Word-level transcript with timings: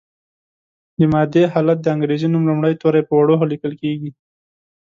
د 0.97 0.99
مادې 1.13 1.43
حالت 1.53 1.77
د 1.81 1.87
انګریزي 1.95 2.27
نوم 2.33 2.43
لومړي 2.49 2.73
توري 2.81 3.01
په 3.07 3.13
وړو 3.19 3.35
لیکل 3.51 3.73
کیږي. 3.81 4.11